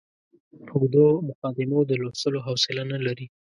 اوږدو 0.71 1.05
مقدمو 1.29 1.79
د 1.89 1.91
لوستلو 2.01 2.39
حوصله 2.45 2.83
نه 2.91 2.97
لري. 3.05 3.25